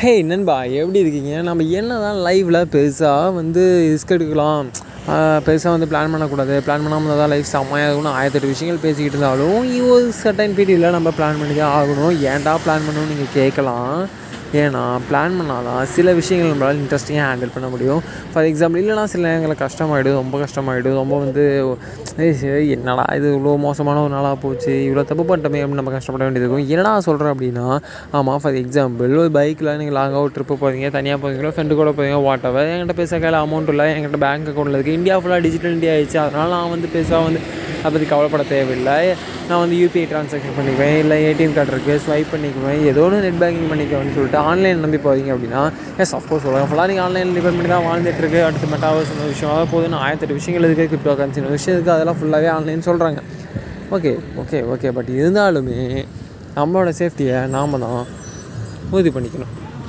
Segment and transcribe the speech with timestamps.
[0.00, 1.34] ஹே நண்பா எப்படி இருக்கீங்க?
[1.46, 3.62] நம்ம என்ன தான் லைவில் பெருசாக வந்து
[3.92, 4.66] ரிஸ்க் எடுக்கலாம்.
[5.46, 6.54] பெருசாக வந்து பிளான் பண்ணக்கூடாது.
[6.66, 9.56] பிளான் பண்ணாமல் தான் லைஃப் செம்மையாக இருக்கணும் ஆயிரத்தெட்டு விஷயங்கள் பேசிக்கிட்டு இருந்தாலும்
[9.94, 12.12] ஒரு சர்டன் பீரியடில் நம்ம பிளான் பண்ணி தான் ஆகணும்.
[12.32, 13.96] ஏன்டா பிளான் பண்ணணும்னு நீங்கள் கேட்கலாம்.
[14.52, 18.00] ஏன்னா பிளான் பண்ணாதான் சில விஷயங்கள் நம்மளால் இன்ட்ரெஸ்டிங்காக ஹேண்டில் பண்ண முடியும்.
[18.32, 21.44] ஃபார் எக்ஸாம்பிள் இல்லைனா சில நேரங்களில் கஷ்டமாயிடும் ரொம்ப கஷ்டமாயிடும் ரொம்ப வந்து
[22.40, 26.46] சரி என்னடா இது இவ்வளோ மோசமான ஒரு நாளாக போச்சு இவ்வளோ தப்பு பண்ணிட்டோமே அப்படின்னு நம்ம கஷ்டப்பட வேண்டியது
[26.46, 26.70] இருக்கும்.
[26.74, 27.66] என்னடா சொல்கிறேன் அப்படின்னா
[28.18, 32.22] ஆமாம் ஃபார் எக்ஸாம்பிள் ஒரு பைக்கில் நீங்கள் லாங்காக ஒரு ட்ரிப்பு போகிறீங்க தனியாக போகிறீங்களோ ஃப்ரெண்டு கூட போகிறீங்க
[32.28, 35.92] வாட் எவர் என்கிட்ட பேச கையில் அமௌண்ட் இல்லை என்கிட்ட பேங்க் அக்கௌண்ட்டில் இருக்குது இந்தியா ஃபுல்லாக டிஜிட்டல் இந்தியா
[35.92, 36.18] ஆயிடுச்சு.
[36.26, 37.42] அதனால் நான் வந்து பெருசாக வந்து
[37.86, 38.96] அதை பற்றி கவலைப்பட தேவையில்லை.
[39.48, 40.96] நான் வந்து யூபிஐ ட்ரான்சாக்ஷன் பண்ணிக்குவேன்.
[41.02, 42.80] இல்லை ஏடிஎம் கார்டு இருக்குது ஸ்வைப் பண்ணிக்குவேன்.
[42.90, 45.62] ஏதோ ஒன்று நெட் பேங்கிங் பண்ணிக்குவேன்னு சொல்லிட்டு ஆன்லைன் நம்பி போகிறீங்க அப்படின்னா
[46.04, 46.68] எஸ் அஃப்கோர்ஸ் சொல்லுவாங்க.
[46.70, 50.68] ஃபுல்லாக நீங்கள் ஆன்லைன் டிபெண்ட் பண்ணி தான் வாழ்ந்துட்டுருக்கு அடுத்து மெட்டாவர்ஸ் சொன்ன விஷயம் அதாவது போதுன்னு ஆயிரத்தெட்டு விஷயங்கள்
[50.68, 53.22] இருக்குது கிரிப்டோ கரன்சி விஷயம் இருக்குது அதெல்லாம் ஃபுல்லாகவே ஆன்லைன் சொல்கிறாங்க
[53.96, 54.12] ஓகே
[54.42, 55.80] ஓகே ஓகே பட் இருந்தாலுமே
[56.58, 58.00] நம்மளோட சேஃப்டியை நாம் தான்
[58.94, 59.52] உறுதி பண்ணிக்கணும்.